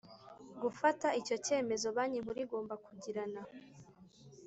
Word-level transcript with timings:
gufata 0.61 1.07
icyo 1.19 1.35
cyemezo 1.45 1.85
Banki 1.95 2.21
Nkuru 2.23 2.39
igomba 2.45 2.73
kugirana 2.85 3.41